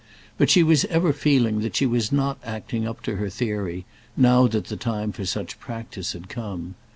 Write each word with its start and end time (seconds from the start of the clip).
But 0.35 0.49
she 0.49 0.63
was 0.63 0.83
ever 0.85 1.13
feeling 1.13 1.59
that 1.59 1.75
she 1.75 1.85
was 1.85 2.11
not 2.11 2.39
acting 2.43 2.87
up 2.87 3.03
to 3.03 3.17
her 3.17 3.29
theory, 3.29 3.85
now 4.17 4.47
that 4.47 4.65
the 4.65 4.75
time 4.75 5.11
for 5.11 5.27
such 5.27 5.59
practice 5.59 6.13
had 6.13 6.27
come. 6.27 6.73